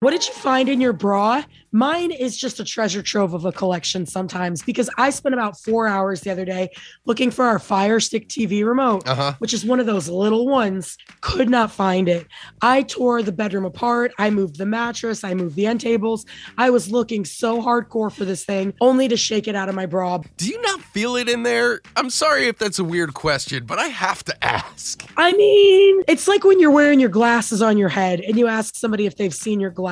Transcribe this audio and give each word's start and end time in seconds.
What 0.00 0.10
did 0.10 0.26
you 0.28 0.34
find 0.34 0.68
in 0.68 0.78
your 0.78 0.92
bra? 0.92 1.42
Mine 1.72 2.10
is 2.10 2.36
just 2.36 2.60
a 2.60 2.64
treasure 2.64 3.02
trove 3.02 3.32
of 3.32 3.46
a 3.46 3.52
collection 3.52 4.04
sometimes 4.04 4.62
because 4.62 4.90
I 4.98 5.08
spent 5.08 5.34
about 5.34 5.58
four 5.58 5.86
hours 5.88 6.20
the 6.20 6.30
other 6.30 6.44
day 6.44 6.68
looking 7.06 7.30
for 7.30 7.46
our 7.46 7.58
Fire 7.58 7.98
Stick 7.98 8.28
TV 8.28 8.62
remote, 8.66 9.08
Uh-huh. 9.08 9.32
which 9.38 9.54
is 9.54 9.64
one 9.64 9.80
of 9.80 9.86
those 9.86 10.06
little 10.08 10.46
ones. 10.48 10.98
Could 11.22 11.48
not 11.48 11.70
find 11.70 12.10
it. 12.10 12.26
I 12.60 12.82
tore 12.82 13.22
the 13.22 13.32
bedroom 13.32 13.64
apart. 13.64 14.12
I 14.18 14.28
moved 14.28 14.58
the 14.58 14.66
mattress. 14.66 15.24
I 15.24 15.32
moved 15.32 15.56
the 15.56 15.66
end 15.66 15.80
tables. 15.80 16.26
I 16.58 16.68
was 16.68 16.90
looking 16.90 17.24
so 17.24 17.62
hardcore 17.62 18.12
for 18.12 18.26
this 18.26 18.44
thing, 18.44 18.74
only 18.82 19.08
to 19.08 19.16
shake 19.16 19.48
it 19.48 19.54
out 19.56 19.70
of 19.70 19.74
my 19.74 19.86
bra. 19.86 20.18
Do 20.36 20.46
you 20.46 20.60
not 20.60 20.80
feel 20.82 21.16
it 21.16 21.26
in 21.28 21.42
there? 21.42 21.80
I'm 21.96 22.10
sorry 22.10 22.48
if 22.48 22.58
that's 22.58 22.78
a 22.78 22.84
weird 22.84 23.14
question, 23.14 23.64
but 23.64 23.78
I 23.78 23.86
have 23.88 24.22
to 24.24 24.44
ask. 24.44 25.02
I 25.16 25.32
mean, 25.32 26.02
it's 26.06 26.28
like 26.28 26.44
when 26.44 26.60
you're 26.60 26.70
wearing 26.70 27.00
your 27.00 27.08
glasses 27.10 27.62
on 27.62 27.78
your 27.78 27.88
head 27.88 28.20
and 28.20 28.38
you 28.38 28.46
ask 28.46 28.76
somebody 28.76 29.06
if 29.06 29.16
they've 29.16 29.34
seen 29.34 29.58
your 29.58 29.70
glasses. 29.70 29.85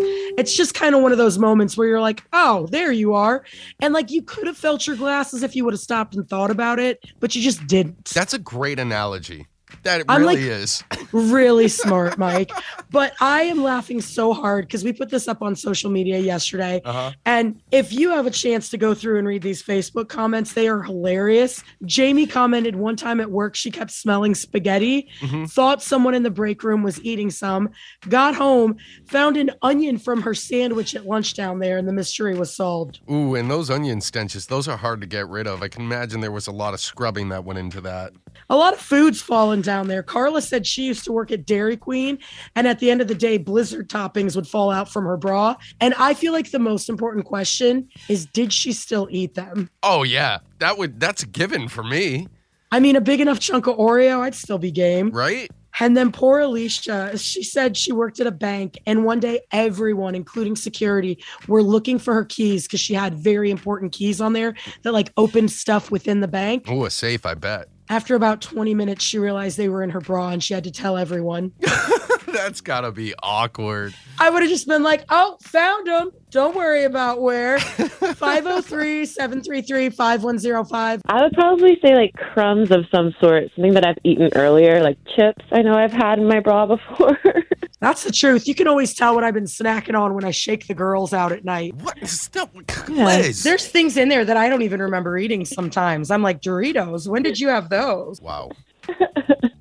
It's 0.00 0.56
just 0.56 0.74
kind 0.74 0.94
of 0.94 1.02
one 1.02 1.12
of 1.12 1.18
those 1.18 1.38
moments 1.38 1.76
where 1.76 1.88
you're 1.88 2.00
like, 2.00 2.22
oh, 2.32 2.66
there 2.70 2.92
you 2.92 3.14
are. 3.14 3.44
And 3.80 3.94
like 3.94 4.10
you 4.10 4.22
could 4.22 4.46
have 4.46 4.56
felt 4.56 4.86
your 4.86 4.96
glasses 4.96 5.42
if 5.42 5.56
you 5.56 5.64
would 5.64 5.74
have 5.74 5.80
stopped 5.80 6.14
and 6.14 6.28
thought 6.28 6.50
about 6.50 6.78
it, 6.78 7.04
but 7.20 7.34
you 7.34 7.42
just 7.42 7.66
didn't. 7.66 8.06
That's 8.06 8.34
a 8.34 8.38
great 8.38 8.78
analogy. 8.78 9.46
That 9.82 10.04
I'm 10.08 10.20
really 10.22 10.36
like- 10.36 10.44
is. 10.44 10.84
really 11.12 11.68
smart, 11.68 12.18
Mike. 12.18 12.50
But 12.90 13.12
I 13.20 13.42
am 13.42 13.62
laughing 13.62 14.00
so 14.00 14.32
hard 14.32 14.66
because 14.66 14.84
we 14.84 14.92
put 14.92 15.10
this 15.10 15.28
up 15.28 15.42
on 15.42 15.56
social 15.56 15.90
media 15.90 16.18
yesterday. 16.18 16.80
Uh-huh. 16.84 17.12
And 17.24 17.60
if 17.70 17.92
you 17.92 18.10
have 18.10 18.26
a 18.26 18.30
chance 18.30 18.68
to 18.70 18.76
go 18.78 18.94
through 18.94 19.18
and 19.18 19.26
read 19.26 19.42
these 19.42 19.62
Facebook 19.62 20.08
comments, 20.08 20.52
they 20.52 20.68
are 20.68 20.82
hilarious. 20.82 21.62
Jamie 21.84 22.26
commented 22.26 22.76
one 22.76 22.96
time 22.96 23.20
at 23.20 23.30
work, 23.30 23.54
she 23.56 23.70
kept 23.70 23.90
smelling 23.90 24.34
spaghetti, 24.34 25.08
Mhm. 25.20 25.50
thought 25.50 25.82
someone 25.82 26.14
in 26.14 26.22
the 26.22 26.30
break 26.30 26.62
room 26.62 26.82
was 26.82 27.00
eating 27.02 27.30
some, 27.30 27.70
got 28.08 28.34
home, 28.34 28.76
found 29.06 29.36
an 29.36 29.50
onion 29.62 29.98
from 29.98 30.22
her 30.22 30.34
sandwich 30.34 30.94
at 30.94 31.06
lunch 31.06 31.34
down 31.34 31.58
there, 31.58 31.78
and 31.78 31.86
the 31.88 31.92
mystery 31.92 32.34
was 32.36 32.54
solved. 32.54 33.00
Ooh, 33.10 33.34
and 33.34 33.50
those 33.50 33.70
onion 33.70 34.00
stenches, 34.00 34.46
those 34.46 34.68
are 34.68 34.76
hard 34.76 35.00
to 35.00 35.06
get 35.06 35.28
rid 35.28 35.46
of. 35.46 35.62
I 35.62 35.68
can 35.68 35.82
imagine 35.82 36.20
there 36.20 36.30
was 36.32 36.46
a 36.46 36.52
lot 36.52 36.74
of 36.74 36.80
scrubbing 36.80 37.28
that 37.30 37.44
went 37.44 37.58
into 37.58 37.80
that. 37.82 38.12
A 38.50 38.56
lot 38.56 38.74
of 38.74 38.80
food's 38.80 39.22
fallen 39.22 39.62
down 39.62 39.88
there. 39.88 40.02
Carla 40.02 40.42
said 40.42 40.66
she 40.66 40.84
used 40.84 41.04
to 41.04 41.12
work 41.12 41.30
at 41.32 41.46
Dairy 41.46 41.76
Queen, 41.76 42.18
and 42.54 42.66
at 42.66 42.80
the 42.80 42.90
end 42.90 43.00
of 43.00 43.08
the 43.08 43.14
day, 43.14 43.38
blizzard 43.38 43.88
toppings 43.88 44.36
would 44.36 44.46
fall 44.46 44.70
out 44.70 44.88
from 44.88 45.04
her 45.04 45.16
bra. 45.16 45.56
And 45.80 45.94
I 45.94 46.14
feel 46.14 46.32
like 46.32 46.50
the 46.50 46.58
most 46.58 46.88
important 46.88 47.24
question 47.24 47.88
is 48.08 48.26
did 48.26 48.52
she 48.52 48.72
still 48.72 49.08
eat 49.10 49.34
them? 49.34 49.70
Oh 49.82 50.02
yeah, 50.02 50.38
that 50.58 50.76
would 50.76 51.00
that's 51.00 51.22
a 51.22 51.26
given 51.26 51.68
for 51.68 51.82
me, 51.82 52.26
I 52.72 52.80
mean, 52.80 52.96
a 52.96 53.00
big 53.00 53.20
enough 53.20 53.40
chunk 53.40 53.66
of 53.66 53.76
Oreo, 53.76 54.20
I'd 54.20 54.34
still 54.34 54.58
be 54.58 54.70
game. 54.70 55.10
right? 55.10 55.50
And 55.78 55.96
then 55.96 56.10
poor 56.10 56.40
Alicia, 56.40 57.16
she 57.16 57.42
said 57.44 57.76
she 57.76 57.92
worked 57.92 58.18
at 58.20 58.26
a 58.26 58.32
bank, 58.32 58.78
and 58.86 59.04
one 59.04 59.20
day 59.20 59.40
everyone, 59.52 60.14
including 60.14 60.56
security, 60.56 61.22
were 61.46 61.62
looking 61.62 61.98
for 61.98 62.12
her 62.12 62.24
keys 62.24 62.64
because 62.66 62.80
she 62.80 62.92
had 62.92 63.14
very 63.14 63.50
important 63.50 63.92
keys 63.92 64.20
on 64.20 64.32
there 64.32 64.54
that 64.82 64.92
like 64.92 65.12
opened 65.16 65.50
stuff 65.50 65.90
within 65.90 66.20
the 66.20 66.28
bank. 66.28 66.64
Oh, 66.68 66.84
a 66.84 66.90
safe, 66.90 67.24
I 67.24 67.34
bet. 67.34 67.68
After 67.90 68.14
about 68.14 68.40
20 68.40 68.72
minutes, 68.72 69.02
she 69.04 69.18
realized 69.18 69.58
they 69.58 69.68
were 69.68 69.82
in 69.82 69.90
her 69.90 70.00
bra 70.00 70.28
and 70.28 70.40
she 70.40 70.54
had 70.54 70.62
to 70.62 70.70
tell 70.70 70.96
everyone. 70.96 71.50
That's 72.26 72.60
gotta 72.60 72.92
be 72.92 73.14
awkward. 73.20 73.94
I 74.16 74.30
would 74.30 74.42
have 74.42 74.48
just 74.48 74.68
been 74.68 74.84
like, 74.84 75.04
oh, 75.08 75.36
found 75.42 75.88
them. 75.88 76.12
Don't 76.30 76.54
worry 76.54 76.84
about 76.84 77.20
where. 77.20 77.58
503 77.60 79.04
733 79.06 79.90
5105. 79.90 81.02
I 81.06 81.22
would 81.22 81.32
probably 81.32 81.80
say 81.84 81.96
like 81.96 82.14
crumbs 82.14 82.70
of 82.70 82.84
some 82.92 83.12
sort, 83.20 83.50
something 83.56 83.74
that 83.74 83.84
I've 83.84 83.98
eaten 84.04 84.30
earlier, 84.36 84.80
like 84.80 84.96
chips. 85.16 85.44
I 85.50 85.62
know 85.62 85.74
I've 85.74 85.92
had 85.92 86.20
in 86.20 86.28
my 86.28 86.38
bra 86.38 86.66
before. 86.66 87.18
That's 87.80 88.04
the 88.04 88.12
truth. 88.12 88.46
You 88.46 88.54
can 88.54 88.68
always 88.68 88.92
tell 88.94 89.14
what 89.14 89.24
I've 89.24 89.32
been 89.34 89.44
snacking 89.44 89.98
on 89.98 90.14
when 90.14 90.24
I 90.24 90.30
shake 90.32 90.66
the 90.66 90.74
girls 90.74 91.12
out 91.14 91.32
at 91.32 91.44
night. 91.44 91.74
What 91.76 92.06
stuff? 92.06 92.50
Yeah, 92.88 93.04
Liz. 93.06 93.42
There's 93.42 93.66
things 93.66 93.96
in 93.96 94.08
there 94.10 94.24
that 94.24 94.36
I 94.36 94.48
don't 94.50 94.62
even 94.62 94.80
remember 94.82 95.16
eating 95.16 95.44
sometimes. 95.46 96.10
I'm 96.10 96.22
like, 96.22 96.42
Doritos, 96.42 97.08
when 97.08 97.22
did 97.22 97.40
you 97.40 97.48
have 97.48 97.70
those? 97.70 98.20
Wow. 98.20 98.50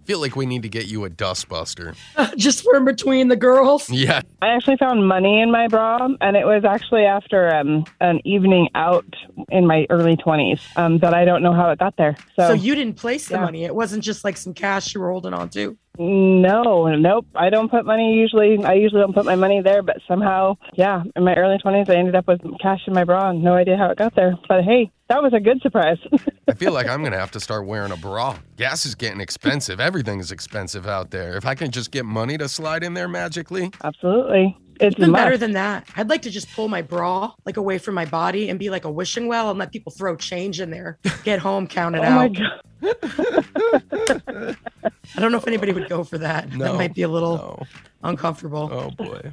Feel 0.05 0.19
like 0.19 0.35
we 0.35 0.47
need 0.47 0.63
to 0.63 0.69
get 0.69 0.87
you 0.87 1.05
a 1.05 1.09
dustbuster. 1.09 1.95
just 2.35 2.63
for 2.63 2.75
in 2.75 2.83
between 2.83 3.27
the 3.27 3.35
girls. 3.35 3.87
Yeah. 3.91 4.21
I 4.41 4.47
actually 4.47 4.77
found 4.77 5.07
money 5.07 5.39
in 5.39 5.51
my 5.51 5.67
bra, 5.67 6.09
and 6.19 6.35
it 6.35 6.45
was 6.45 6.65
actually 6.65 7.03
after 7.05 7.53
um, 7.55 7.85
an 8.01 8.19
evening 8.25 8.69
out 8.73 9.05
in 9.49 9.67
my 9.67 9.85
early 9.91 10.17
20s 10.17 10.61
um, 10.77 10.97
that 10.99 11.13
I 11.13 11.25
don't 11.25 11.43
know 11.43 11.53
how 11.53 11.69
it 11.69 11.77
got 11.77 11.95
there. 11.97 12.15
So, 12.35 12.47
So 12.47 12.53
you 12.53 12.73
didn't 12.73 12.95
place 12.95 13.27
the 13.27 13.35
Yeah. 13.35 13.41
money. 13.41 13.65
It 13.65 13.75
wasn't 13.75 14.03
just 14.03 14.23
like 14.23 14.35
some 14.35 14.53
cash 14.55 14.95
you 14.95 14.99
were 15.01 15.11
holding 15.11 15.33
on 15.33 15.47
to. 15.49 15.77
No, 15.99 16.87
nope. 16.95 17.27
I 17.35 17.49
don't 17.49 17.69
put 17.69 17.85
money 17.85 18.13
usually. 18.13 18.63
I 18.63 18.73
usually 18.73 19.01
don't 19.01 19.13
put 19.13 19.25
my 19.25 19.35
money 19.35 19.61
there, 19.61 19.83
but 19.83 19.97
somehow, 20.07 20.55
yeah, 20.73 21.03
in 21.15 21.25
my 21.25 21.35
early 21.35 21.57
20s, 21.57 21.89
I 21.89 21.95
ended 21.95 22.15
up 22.15 22.25
with 22.25 22.41
cash 22.61 22.79
in 22.87 22.93
my 22.93 23.03
bra 23.03 23.31
and 23.31 23.43
no 23.43 23.53
idea 23.53 23.75
how 23.75 23.89
it 23.89 23.97
got 23.97 24.15
there. 24.15 24.37
But 24.47 24.63
hey, 24.63 24.91
that 25.09 25.21
was 25.21 25.33
a 25.33 25.41
good 25.41 25.61
surprise. 25.61 25.97
I 26.47 26.53
feel 26.53 26.71
like 26.71 26.87
I'm 26.87 27.03
gonna 27.03 27.19
have 27.19 27.31
to 27.31 27.39
start 27.39 27.65
wearing 27.65 27.91
a 27.91 27.97
bra. 27.97 28.37
Gas 28.55 28.85
is 28.85 28.95
getting 28.95 29.19
expensive. 29.19 29.81
Everything 29.81 30.19
is 30.19 30.31
expensive 30.31 30.87
out 30.87 31.11
there. 31.11 31.35
If 31.35 31.45
I 31.45 31.53
can 31.55 31.69
just 31.69 31.91
get 31.91 32.05
money 32.05 32.37
to 32.37 32.47
slide 32.47 32.83
in 32.83 32.93
there 32.93 33.09
magically, 33.09 33.71
Absolutely. 33.83 34.55
It's 34.79 34.97
Even 34.97 35.09
a 35.09 35.13
better 35.13 35.37
than 35.37 35.51
that, 35.53 35.87
I'd 35.97 36.09
like 36.09 36.21
to 36.21 36.29
just 36.29 36.51
pull 36.53 36.69
my 36.69 36.81
bra 36.81 37.33
like 37.45 37.57
away 37.57 37.77
from 37.79 37.95
my 37.95 38.05
body 38.05 38.49
and 38.49 38.57
be 38.57 38.69
like 38.69 38.85
a 38.85 38.91
wishing 38.91 39.27
well 39.27 39.49
and 39.49 39.59
let 39.59 39.71
people 39.71 39.91
throw 39.91 40.15
change 40.15 40.61
in 40.61 40.71
there. 40.71 40.97
Get 41.23 41.39
home, 41.39 41.67
count 41.67 41.95
it 41.95 41.99
Oh 42.03 42.09
my 42.11 42.25
out. 42.25 42.33
God. 42.33 42.61
I 45.15 45.19
don't 45.19 45.31
know 45.31 45.37
if 45.37 45.47
anybody 45.47 45.73
would 45.73 45.89
go 45.89 46.03
for 46.03 46.17
that. 46.19 46.53
No. 46.53 46.65
That 46.65 46.75
might 46.75 46.93
be 46.95 47.01
a 47.01 47.09
little 47.09 47.35
no. 47.37 47.63
uncomfortable. 48.03 48.69
Oh 48.71 48.91
boy. 48.91 49.31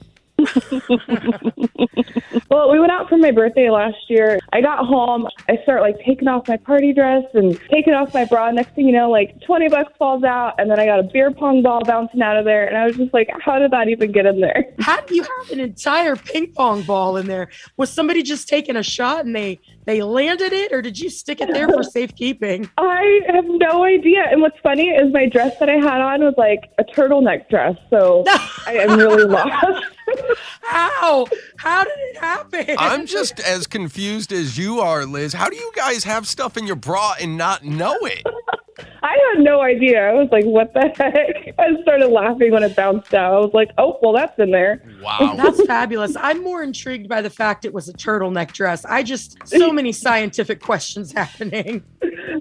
well, 2.50 2.70
we 2.70 2.78
went 2.78 2.92
out 2.92 3.08
for 3.08 3.16
my 3.18 3.30
birthday 3.30 3.70
last 3.70 4.08
year. 4.08 4.38
I 4.52 4.60
got 4.60 4.86
home. 4.86 5.26
I 5.48 5.58
start 5.62 5.82
like 5.82 5.98
taking 6.00 6.28
off 6.28 6.48
my 6.48 6.56
party 6.56 6.92
dress 6.92 7.24
and 7.34 7.58
taking 7.70 7.94
off 7.94 8.14
my 8.14 8.24
bra. 8.24 8.50
Next 8.50 8.74
thing 8.74 8.86
you 8.86 8.92
know, 8.92 9.10
like 9.10 9.40
20 9.42 9.68
bucks 9.68 9.92
falls 9.98 10.24
out, 10.24 10.54
and 10.58 10.70
then 10.70 10.80
I 10.80 10.86
got 10.86 11.00
a 11.00 11.04
beer 11.04 11.30
pong 11.30 11.62
ball 11.62 11.82
bouncing 11.84 12.22
out 12.22 12.36
of 12.36 12.44
there. 12.44 12.66
And 12.66 12.76
I 12.76 12.86
was 12.86 12.96
just 12.96 13.12
like, 13.12 13.28
how 13.40 13.58
did 13.58 13.70
that 13.72 13.88
even 13.88 14.12
get 14.12 14.26
in 14.26 14.40
there? 14.40 14.64
How 14.80 15.00
do 15.00 15.14
you 15.14 15.22
have 15.22 15.50
an 15.50 15.60
entire 15.60 16.16
ping 16.16 16.52
pong 16.52 16.82
ball 16.82 17.16
in 17.16 17.26
there? 17.26 17.48
Was 17.76 17.90
somebody 17.90 18.22
just 18.22 18.48
taking 18.48 18.76
a 18.76 18.82
shot 18.82 19.24
and 19.24 19.34
they 19.34 19.58
they 19.84 20.02
landed 20.02 20.52
it, 20.52 20.72
or 20.72 20.82
did 20.82 20.98
you 20.98 21.10
stick 21.10 21.40
it 21.40 21.52
there 21.52 21.68
for 21.68 21.82
safekeeping? 21.96 22.68
I 22.76 23.20
have 23.28 23.46
no 23.46 23.84
idea. 23.84 24.24
And 24.30 24.40
what's 24.42 24.58
funny 24.60 24.88
is 24.88 25.12
my 25.12 25.26
dress 25.26 25.56
that 25.60 25.68
I 25.68 25.76
had 25.76 26.00
on 26.00 26.22
was 26.22 26.34
like 26.36 26.70
a 26.78 26.84
turtleneck 26.84 27.48
dress. 27.48 27.76
So 27.90 28.24
I 28.66 28.78
am 28.78 28.98
really 28.98 29.24
lost. 29.24 29.84
How? 30.62 31.26
How 31.58 31.84
did 31.84 31.92
it 31.96 32.16
happen? 32.18 32.76
I'm 32.78 33.06
just 33.06 33.40
as 33.40 33.66
confused 33.66 34.32
as 34.32 34.58
you 34.58 34.80
are, 34.80 35.04
Liz. 35.06 35.32
How 35.32 35.48
do 35.48 35.56
you 35.56 35.72
guys 35.74 36.04
have 36.04 36.26
stuff 36.26 36.56
in 36.56 36.66
your 36.66 36.76
bra 36.76 37.14
and 37.20 37.36
not 37.36 37.64
know 37.64 37.96
it? 38.02 38.24
I 39.02 39.16
had 39.34 39.42
no 39.44 39.62
idea. 39.62 40.08
I 40.08 40.12
was 40.12 40.28
like, 40.32 40.44
what 40.44 40.74
the 40.74 40.80
heck? 40.80 41.54
I 41.58 41.80
started 41.82 42.08
laughing 42.08 42.50
when 42.52 42.62
it 42.62 42.74
bounced 42.76 43.14
out. 43.14 43.32
I 43.34 43.38
was 43.38 43.54
like, 43.54 43.70
oh, 43.78 43.98
well, 44.02 44.12
that's 44.12 44.38
in 44.38 44.50
there. 44.50 44.82
Wow. 45.00 45.34
That's 45.36 45.64
fabulous. 45.64 46.16
I'm 46.16 46.42
more 46.42 46.62
intrigued 46.62 47.08
by 47.08 47.22
the 47.22 47.30
fact 47.30 47.64
it 47.64 47.72
was 47.72 47.88
a 47.88 47.92
turtleneck 47.92 48.52
dress. 48.52 48.84
I 48.84 49.02
just 49.02 49.38
so 49.46 49.72
many 49.72 49.92
scientific 49.92 50.60
questions 50.60 51.12
happening. 51.12 51.84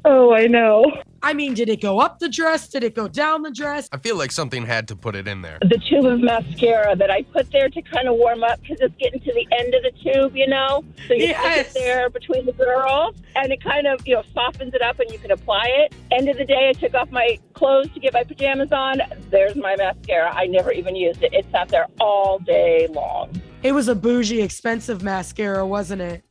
Oh, 0.08 0.34
I 0.34 0.46
know. 0.46 0.86
I 1.24 1.34
mean, 1.34 1.56
did 1.56 1.68
it 1.68 1.82
go 1.82 2.00
up 2.00 2.20
the 2.20 2.30
dress? 2.30 2.68
Did 2.68 2.84
it 2.84 2.94
go 2.94 3.08
down 3.08 3.42
the 3.42 3.50
dress? 3.50 3.90
I 3.92 3.98
feel 3.98 4.16
like 4.16 4.32
something 4.32 4.64
had 4.64 4.88
to 4.90 4.96
put 4.96 5.16
it 5.16 5.28
in 5.28 5.42
there. 5.42 5.58
the 5.62 5.80
tube 5.90 6.06
of 6.06 6.20
mascara 6.20 6.96
that 6.96 7.10
I 7.10 7.24
put 7.24 7.52
there 7.52 7.68
to 7.70 7.82
kind 7.82 8.08
of 8.08 8.16
warm 8.18 8.44
up 8.44 8.62
because 8.62 8.78
it's 8.82 8.94
getting 9.00 9.20
to 9.22 9.34
the 9.34 9.48
end 9.58 9.74
of 9.74 9.82
the 9.82 9.92
tube, 10.04 10.36
you 10.36 10.46
know? 10.46 10.84
So 11.08 11.16
you 11.16 11.24
Yes. 11.30 11.40
stick 11.40 11.68
it 11.68 11.74
there 11.84 12.10
between 12.12 12.46
the 12.46 12.52
girls 12.54 13.16
and 13.36 13.52
it 13.52 13.64
kind 13.64 13.88
of, 13.88 14.06
you 14.08 14.14
know, 14.14 14.24
softens 14.36 14.76
it 14.76 14.84
up 14.84 15.00
and 15.00 15.10
you 15.12 15.18
can 15.18 15.32
apply 15.32 15.66
it. 15.68 15.96
End 16.12 16.30
of 16.30 16.38
the 16.38 16.46
day, 16.46 16.70
I 16.70 16.74
took 16.74 16.94
off 16.94 17.10
my 17.10 17.40
clothes 17.54 17.90
to 17.96 18.00
get 18.00 18.14
my 18.14 18.24
pajamas 18.24 18.72
on. 18.72 19.02
There's 19.32 19.56
my 19.56 19.76
mascara. 19.78 20.32
I 20.36 20.46
never 20.46 20.72
even 20.72 20.96
used 20.96 21.24
it. 21.24 21.34
It 21.34 21.48
sat 21.52 21.70
there 21.70 21.88
all 22.00 22.38
day 22.38 22.86
long. 22.92 23.42
It 23.64 23.72
was 23.72 23.88
a 23.88 23.96
bougie, 23.96 24.44
expensive 24.44 25.02
mascara, 25.02 25.66
wasn't 25.66 26.04
it? 26.04 26.24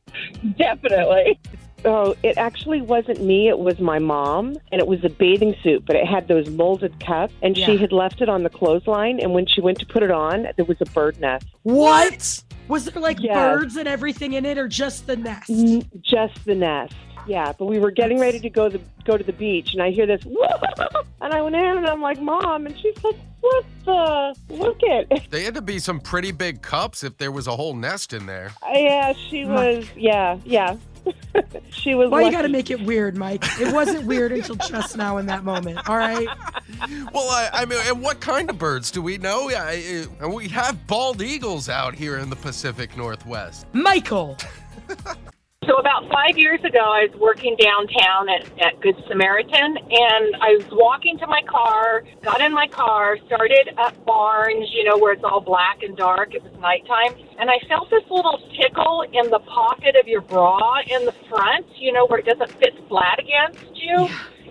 Definitely. 0.57 1.37
Oh, 1.85 2.15
it 2.23 2.37
actually 2.37 2.81
wasn't 2.81 3.21
me. 3.23 3.47
It 3.47 3.59
was 3.59 3.79
my 3.79 3.99
mom, 3.99 4.57
and 4.71 4.81
it 4.81 4.87
was 4.87 5.03
a 5.03 5.09
bathing 5.09 5.55
suit, 5.61 5.85
but 5.85 5.95
it 5.95 6.05
had 6.07 6.27
those 6.27 6.49
molded 6.49 6.99
cups, 6.99 7.33
and 7.43 7.55
she 7.55 7.77
had 7.77 7.91
left 7.91 8.21
it 8.21 8.27
on 8.29 8.43
the 8.43 8.49
clothesline. 8.49 9.19
And 9.19 9.33
when 9.33 9.45
she 9.45 9.61
went 9.61 9.77
to 9.79 9.85
put 9.85 10.01
it 10.01 10.11
on, 10.11 10.47
there 10.55 10.65
was 10.65 10.77
a 10.81 10.85
bird 10.85 11.19
nest. 11.19 11.45
What? 11.63 12.43
Was 12.67 12.85
there 12.85 13.01
like 13.01 13.21
Yes. 13.21 13.35
birds 13.35 13.75
and 13.75 13.87
everything 13.87 14.33
in 14.33 14.45
it, 14.45 14.57
or 14.57 14.67
just 14.67 15.05
the 15.05 15.15
nest? 15.15 15.49
N- 15.51 15.83
Just 16.01 16.43
the 16.45 16.55
nest. 16.55 16.95
Yeah, 17.27 17.53
but 17.57 17.65
we 17.65 17.79
were 17.79 17.91
getting 17.91 18.19
ready 18.19 18.39
to 18.39 18.49
go 18.49 18.69
the 18.69 18.79
go 19.03 19.17
to 19.17 19.23
the 19.23 19.33
beach, 19.33 19.73
and 19.73 19.81
I 19.81 19.91
hear 19.91 20.05
this, 20.07 20.23
and 21.21 21.33
I 21.33 21.41
went 21.41 21.55
in, 21.55 21.63
and 21.77 21.85
I'm 21.87 22.01
like, 22.01 22.19
"Mom," 22.21 22.65
and 22.67 22.77
she's 22.79 23.03
like, 23.03 23.15
"What 23.41 23.65
the? 23.83 24.35
Look 24.49 24.79
at." 24.83 25.29
They 25.31 25.43
had 25.43 25.55
to 25.55 25.61
be 25.61 25.79
some 25.79 25.99
pretty 25.99 26.31
big 26.31 26.61
cups 26.61 27.03
if 27.03 27.17
there 27.17 27.31
was 27.31 27.47
a 27.47 27.55
whole 27.55 27.73
nest 27.75 28.13
in 28.13 28.25
there. 28.27 28.51
Uh, 28.63 28.73
yeah, 28.77 29.13
she 29.29 29.45
was. 29.45 29.87
Yeah, 29.95 30.37
yeah. 30.45 30.75
she 31.69 31.95
was. 31.95 32.09
Why 32.09 32.21
you 32.23 32.31
got 32.31 32.43
to 32.43 32.49
make 32.49 32.71
it 32.71 32.81
weird, 32.81 33.17
Mike? 33.17 33.43
It 33.59 33.73
wasn't 33.73 34.05
weird 34.05 34.31
until 34.31 34.55
just 34.55 34.97
now 34.97 35.17
in 35.17 35.25
that 35.27 35.43
moment. 35.43 35.87
All 35.89 35.97
right. 35.97 36.27
Well, 37.13 37.29
I, 37.29 37.49
I 37.53 37.65
mean, 37.65 37.79
and 37.85 38.01
what 38.01 38.19
kind 38.19 38.49
of 38.49 38.57
birds 38.57 38.91
do 38.91 39.01
we 39.01 39.17
know? 39.17 39.49
Yeah, 39.49 39.63
I- 39.63 40.05
I- 40.21 40.27
we 40.27 40.47
have 40.49 40.87
bald 40.87 41.21
eagles 41.21 41.69
out 41.69 41.93
here 41.95 42.17
in 42.17 42.29
the 42.29 42.35
Pacific 42.35 42.95
Northwest. 42.97 43.65
Michael. 43.73 44.37
So 45.67 45.77
about 45.77 46.07
five 46.11 46.37
years 46.37 46.63
ago, 46.63 46.77
I 46.77 47.07
was 47.09 47.15
working 47.19 47.55
downtown 47.57 48.29
at, 48.29 48.45
at 48.61 48.79
Good 48.81 48.95
Samaritan, 49.07 49.77
and 49.77 50.35
I 50.37 50.61
was 50.61 50.67
walking 50.71 51.17
to 51.17 51.25
my 51.25 51.41
car, 51.41 52.03
got 52.21 52.39
in 52.39 52.53
my 52.53 52.67
car, 52.67 53.17
started 53.25 53.73
up 53.79 53.93
Barnes, 54.05 54.69
you 54.73 54.83
know, 54.83 54.95
where 54.97 55.13
it's 55.13 55.23
all 55.23 55.41
black 55.41 55.81
and 55.81 55.97
dark. 55.97 56.35
It 56.35 56.43
was 56.43 56.53
nighttime, 56.59 57.15
and 57.39 57.49
I 57.49 57.57
felt 57.67 57.89
this 57.89 58.03
little 58.11 58.37
tickle 58.61 59.05
in 59.11 59.31
the 59.31 59.39
pocket 59.39 59.95
of 59.99 60.07
your 60.07 60.21
bra 60.21 60.81
in 60.85 61.03
the 61.05 61.15
front, 61.29 61.65
you 61.79 61.91
know, 61.91 62.05
where 62.05 62.19
it 62.19 62.25
doesn't 62.25 62.51
fit 62.59 62.77
flat 62.87 63.17
against 63.17 63.65
you. 63.73 64.07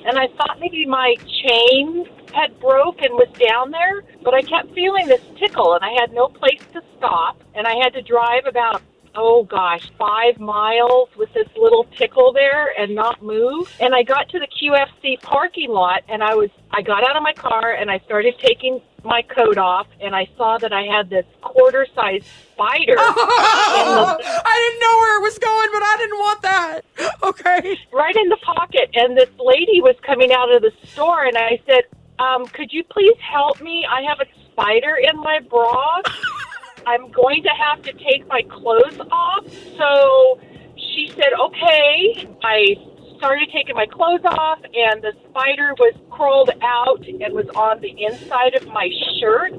And 0.06 0.18
I 0.18 0.26
thought 0.36 0.58
maybe 0.58 0.84
my 0.84 1.14
chain 1.46 2.06
had 2.32 2.58
broke 2.58 3.02
and 3.02 3.14
was 3.14 3.28
down 3.38 3.70
there, 3.70 4.02
but 4.24 4.34
I 4.34 4.42
kept 4.42 4.74
feeling 4.74 5.06
this 5.06 5.22
tickle, 5.38 5.74
and 5.74 5.84
I 5.84 5.94
had 6.00 6.12
no 6.12 6.26
place 6.26 6.62
to 6.72 6.82
stop, 6.96 7.40
and 7.54 7.68
I 7.68 7.76
had 7.76 7.92
to 7.92 8.02
drive 8.02 8.46
about 8.46 8.82
oh 9.16 9.44
gosh, 9.44 9.90
five 9.98 10.38
miles 10.38 11.08
with 11.16 11.32
this 11.34 11.48
little 11.56 11.84
tickle 11.96 12.32
there 12.32 12.72
and 12.78 12.94
not 12.94 13.22
move. 13.22 13.72
And 13.80 13.94
I 13.94 14.02
got 14.02 14.28
to 14.30 14.38
the 14.38 14.48
QFC 14.48 15.20
parking 15.22 15.70
lot 15.70 16.02
and 16.08 16.22
I 16.22 16.34
was, 16.34 16.50
I 16.70 16.82
got 16.82 17.08
out 17.08 17.16
of 17.16 17.22
my 17.22 17.32
car 17.32 17.72
and 17.72 17.90
I 17.90 17.98
started 18.00 18.34
taking 18.38 18.80
my 19.04 19.22
coat 19.22 19.58
off 19.58 19.86
and 20.00 20.16
I 20.16 20.28
saw 20.36 20.58
that 20.58 20.72
I 20.72 20.82
had 20.82 21.10
this 21.10 21.26
quarter 21.42 21.86
size 21.94 22.22
spider 22.52 22.96
I 22.98 24.70
didn't 24.70 24.80
know 24.80 24.96
where 24.98 25.18
it 25.18 25.22
was 25.22 25.38
going, 25.38 25.68
but 25.72 25.82
I 25.82 25.96
didn't 25.98 26.18
want 26.18 26.42
that. 26.42 26.80
Okay. 27.24 27.78
right 27.92 28.14
in 28.14 28.28
the 28.28 28.36
pocket. 28.36 28.90
And 28.94 29.16
this 29.16 29.30
lady 29.38 29.80
was 29.80 29.96
coming 30.02 30.32
out 30.32 30.54
of 30.54 30.62
the 30.62 30.72
store 30.86 31.24
and 31.24 31.36
I 31.36 31.58
said, 31.66 31.84
um, 32.18 32.46
could 32.46 32.72
you 32.72 32.84
please 32.84 33.16
help 33.18 33.60
me? 33.62 33.86
I 33.90 34.02
have 34.02 34.20
a 34.20 34.26
spider 34.52 34.96
in 34.96 35.18
my 35.18 35.40
bra. 35.40 36.02
I'm 36.86 37.10
going 37.10 37.42
to 37.42 37.50
have 37.50 37.82
to 37.82 37.92
take 37.92 38.26
my 38.28 38.42
clothes 38.42 38.98
off. 39.10 39.44
So 39.76 40.40
she 40.76 41.08
said, 41.14 41.32
okay. 41.38 42.28
I 42.42 42.76
started 43.16 43.48
taking 43.52 43.74
my 43.74 43.86
clothes 43.86 44.24
off, 44.24 44.58
and 44.62 45.02
the 45.02 45.12
spider 45.30 45.74
was 45.78 45.94
crawled 46.10 46.50
out 46.62 47.06
and 47.06 47.32
was 47.32 47.48
on 47.54 47.80
the 47.80 47.94
inside 48.04 48.54
of 48.54 48.66
my 48.68 48.88
shirt. 49.18 49.52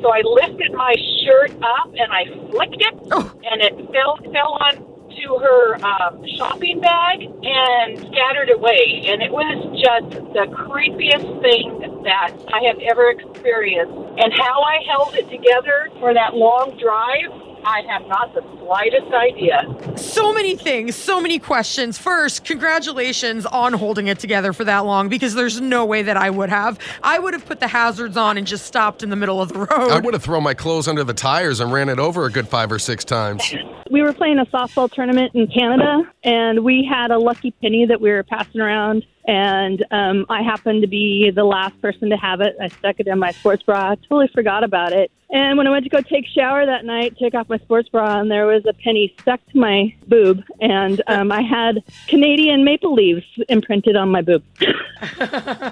So 0.00 0.12
I 0.12 0.22
lifted 0.24 0.72
my 0.72 0.94
shirt 1.24 1.50
up 1.60 1.92
and 1.92 2.12
I 2.12 2.24
flicked 2.50 2.80
it, 2.80 2.94
oh. 3.10 3.34
and 3.50 3.60
it 3.60 3.74
fell 3.92 4.16
fell 4.32 4.56
on 4.60 4.87
to 5.16 5.38
her 5.38 5.84
um, 5.84 6.24
shopping 6.36 6.80
bag 6.80 7.22
and 7.22 7.98
scattered 7.98 8.50
away. 8.50 9.04
And 9.06 9.22
it 9.22 9.32
was 9.32 9.56
just 9.78 10.10
the 10.32 10.46
creepiest 10.52 11.40
thing 11.42 12.02
that 12.04 12.32
I 12.52 12.64
have 12.68 12.78
ever 12.80 13.10
experienced. 13.10 13.94
And 14.18 14.32
how 14.32 14.62
I 14.62 14.82
held 14.86 15.14
it 15.14 15.28
together 15.30 15.88
for 15.98 16.14
that 16.14 16.34
long 16.34 16.76
drive, 16.78 17.47
I 17.68 17.82
have 17.86 18.06
not 18.08 18.32
the 18.32 18.42
slightest 18.60 19.12
idea. 19.12 19.98
So 19.98 20.32
many 20.32 20.56
things, 20.56 20.96
so 20.96 21.20
many 21.20 21.38
questions. 21.38 21.98
First, 21.98 22.44
congratulations 22.44 23.44
on 23.44 23.74
holding 23.74 24.06
it 24.06 24.18
together 24.18 24.54
for 24.54 24.64
that 24.64 24.86
long 24.86 25.10
because 25.10 25.34
there's 25.34 25.60
no 25.60 25.84
way 25.84 26.00
that 26.00 26.16
I 26.16 26.30
would 26.30 26.48
have. 26.48 26.78
I 27.02 27.18
would 27.18 27.34
have 27.34 27.44
put 27.44 27.60
the 27.60 27.68
hazards 27.68 28.16
on 28.16 28.38
and 28.38 28.46
just 28.46 28.64
stopped 28.64 29.02
in 29.02 29.10
the 29.10 29.16
middle 29.16 29.42
of 29.42 29.52
the 29.52 29.58
road. 29.58 29.90
I 29.90 30.00
would 30.00 30.14
have 30.14 30.22
thrown 30.22 30.44
my 30.44 30.54
clothes 30.54 30.88
under 30.88 31.04
the 31.04 31.12
tires 31.12 31.60
and 31.60 31.70
ran 31.70 31.90
it 31.90 31.98
over 31.98 32.24
a 32.24 32.30
good 32.30 32.48
five 32.48 32.72
or 32.72 32.78
six 32.78 33.04
times. 33.04 33.54
we 33.90 34.00
were 34.00 34.14
playing 34.14 34.38
a 34.38 34.46
softball 34.46 34.90
tournament 34.90 35.34
in 35.34 35.46
Canada, 35.48 36.10
and 36.24 36.64
we 36.64 36.84
had 36.90 37.10
a 37.10 37.18
lucky 37.18 37.50
penny 37.50 37.86
that 37.86 38.00
we 38.00 38.10
were 38.10 38.22
passing 38.22 38.60
around. 38.60 39.04
And 39.26 39.84
um, 39.90 40.24
I 40.30 40.42
happened 40.42 40.80
to 40.82 40.88
be 40.88 41.30
the 41.30 41.44
last 41.44 41.78
person 41.82 42.08
to 42.10 42.16
have 42.16 42.40
it. 42.40 42.56
I 42.60 42.68
stuck 42.68 42.98
it 42.98 43.06
in 43.06 43.18
my 43.18 43.32
sports 43.32 43.62
bra. 43.62 43.90
I 43.90 43.94
totally 43.96 44.28
forgot 44.28 44.64
about 44.64 44.92
it. 44.94 45.10
And 45.30 45.58
when 45.58 45.66
I 45.66 45.70
went 45.70 45.84
to 45.84 45.90
go 45.90 46.00
take 46.00 46.24
shower 46.26 46.64
that 46.64 46.86
night, 46.86 47.18
took 47.18 47.34
off 47.34 47.50
my 47.50 47.58
sports 47.58 47.90
bra, 47.90 48.18
and 48.20 48.30
there 48.30 48.46
was 48.46 48.64
a 48.66 48.72
penny 48.72 49.14
stuck 49.20 49.44
to 49.48 49.58
my 49.58 49.94
boob, 50.06 50.42
and 50.62 51.02
um, 51.06 51.30
I 51.30 51.42
had 51.42 51.82
Canadian 52.06 52.64
maple 52.64 52.94
leaves 52.94 53.26
imprinted 53.50 53.94
on 53.96 54.08
my 54.10 54.22
boob. 54.22 54.42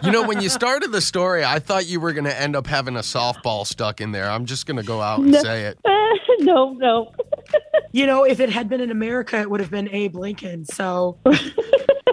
You 0.04 0.12
know, 0.12 0.24
when 0.24 0.40
you 0.40 0.48
started 0.48 0.92
the 0.92 1.00
story, 1.00 1.44
I 1.44 1.58
thought 1.58 1.86
you 1.86 1.98
were 1.98 2.12
going 2.12 2.26
to 2.26 2.40
end 2.40 2.54
up 2.54 2.68
having 2.68 2.94
a 2.94 3.00
softball 3.00 3.66
stuck 3.66 4.00
in 4.00 4.12
there. 4.12 4.30
I'm 4.30 4.44
just 4.46 4.66
going 4.66 4.76
to 4.76 4.84
go 4.84 5.00
out 5.00 5.18
and 5.18 5.32
No. 5.32 5.42
say 5.42 5.64
it. 5.64 5.78
no, 6.40 6.72
no. 6.74 7.12
You 7.96 8.06
know, 8.06 8.24
if 8.24 8.40
it 8.40 8.50
had 8.50 8.68
been 8.68 8.82
in 8.82 8.90
America, 8.90 9.40
it 9.40 9.50
would 9.50 9.60
have 9.60 9.70
been 9.70 9.88
Abe 9.88 10.16
Lincoln. 10.16 10.66
So 10.66 11.18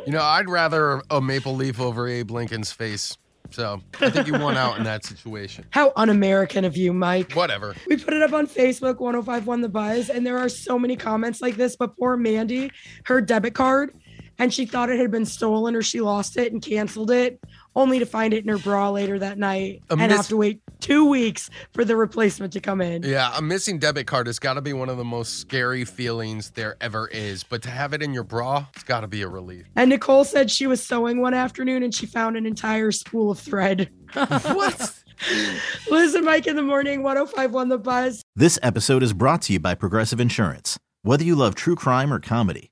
You 0.06 0.12
know, 0.12 0.21
I'd 0.21 0.50
rather 0.50 1.01
a 1.09 1.21
maple 1.21 1.56
leaf 1.56 1.80
over 1.80 2.07
Abe 2.07 2.31
Lincoln's 2.31 2.71
face. 2.71 3.18
So 3.51 3.81
I 4.01 4.09
think 4.09 4.27
you 4.27 4.33
won 4.33 4.57
out 4.57 4.77
in 4.77 4.83
that 4.85 5.06
situation. 5.06 5.65
how 5.71 5.94
un-American 5.95 6.65
of 6.65 6.75
you, 6.75 6.91
Mike. 6.91 7.33
Whatever. 7.33 7.75
We 7.87 7.97
put 7.97 8.13
it 8.13 8.21
up 8.23 8.33
on 8.33 8.47
Facebook, 8.47 8.99
1051 8.99 9.61
The 9.61 9.69
Buzz, 9.69 10.09
and 10.09 10.25
there 10.25 10.37
are 10.37 10.49
so 10.49 10.80
many 10.80 10.95
comments 10.95 11.42
like 11.42 11.56
this. 11.56 11.75
But 11.75 11.97
poor 11.97 12.18
Mandy, 12.18 12.71
her 13.06 13.21
debit 13.21 13.54
card, 13.54 13.94
and 14.40 14.54
she 14.54 14.66
thought 14.66 14.90
it 14.90 14.99
had 14.99 15.11
been 15.11 15.25
stolen 15.25 15.75
or 15.75 15.81
she 15.81 16.02
lost 16.02 16.37
it 16.37 16.52
and 16.52 16.61
canceled 16.61 17.11
it, 17.11 17.40
only 17.75 17.99
to 17.99 18.06
find 18.06 18.33
it 18.33 18.44
in 18.44 18.49
her 18.49 18.57
bra 18.57 18.90
later 18.90 19.19
that 19.19 19.37
night 19.37 19.81
A 19.90 19.94
and 19.94 20.02
miss- 20.02 20.18
have 20.18 20.28
to 20.30 20.37
wait 20.37 20.61
two 20.80 21.06
weeks 21.06 21.49
for 21.73 21.85
the 21.85 21.95
replacement 21.95 22.54
to 22.54 22.59
come 22.59 22.81
in. 22.81 23.04
Yeah, 23.04 23.31
a 23.37 23.42
missing 23.42 23.80
debit 23.80 24.07
card 24.07 24.28
has 24.28 24.40
got 24.40 24.56
to 24.56 24.61
be 24.61 24.73
one 24.73 24.90
of 24.90 24.97
the 24.97 25.04
most 25.04 25.40
scary 25.40 25.85
feelings 25.85 26.52
there 26.52 26.75
ever 26.81 27.07
is. 27.07 27.44
But 27.44 27.61
to 27.63 27.69
have 27.69 27.94
it 27.94 28.02
in 28.02 28.13
your 28.13 28.23
bra, 28.23 28.66
it's 28.75 28.83
got 28.83 29.02
to 29.02 29.07
be 29.07 29.21
a 29.21 29.28
relief. 29.28 29.66
And 29.75 29.90
Nicole 29.90 30.23
said 30.25 30.52
she 30.52 30.68
was 30.68 30.83
sewing 30.83 31.21
one 31.21 31.33
afternoon 31.33 31.83
and 31.83 31.94
she 31.94 32.06
found 32.06 32.37
an 32.37 32.45
entire 32.45 32.92
spool 32.92 33.31
of 33.31 33.40
thread. 33.40 33.90
what? 34.13 34.94
Liz 35.90 36.16
and 36.16 36.25
Mike 36.25 36.47
in 36.47 36.56
the 36.56 36.61
morning, 36.61 37.04
1051 37.04 37.69
The 37.69 37.78
Buzz. 37.78 38.21
This 38.35 38.59
episode 38.61 39.04
is 39.04 39.13
brought 39.13 39.42
to 39.44 39.54
you 39.54 39.59
by 39.59 39.75
Progressive 39.75 40.19
Insurance. 40.19 40.78
Whether 41.04 41.23
you 41.23 41.35
love 41.35 41.56
true 41.56 41.75
crime 41.75 42.13
or 42.13 42.19
comedy, 42.19 42.71